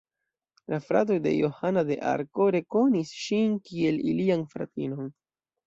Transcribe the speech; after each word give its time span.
La 0.73 0.79
fratoj 0.85 1.17
de 1.25 1.33
Johana 1.33 1.83
de 1.91 1.99
Arko 2.13 2.49
rekonis 2.57 3.13
ŝin 3.21 3.55
kiel 3.71 4.03
ilian 4.09 4.51
fratinon. 4.57 5.17